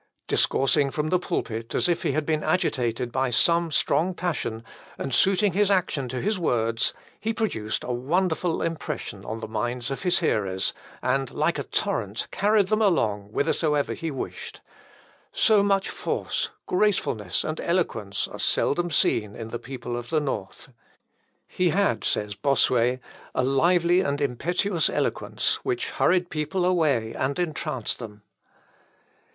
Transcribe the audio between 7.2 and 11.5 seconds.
produced a wonderful impression on the minds of his hearers, and